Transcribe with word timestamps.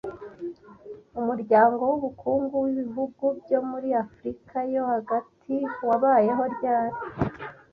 Umuryango 1.19 1.81
w’ubukungu 1.89 2.55
w’ibihugu 2.65 3.23
byo 3.39 3.59
muri 3.69 3.89
Afurika 4.03 4.55
yo 4.73 4.83
Hagati 4.91 5.55
wabayeho 5.87 6.43
ryari 6.55 6.97